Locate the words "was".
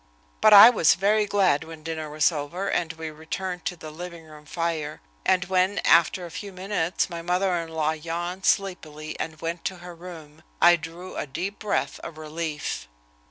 0.71-0.95, 2.09-2.31